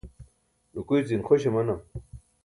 [0.71, 1.79] nukuycin xoś amanam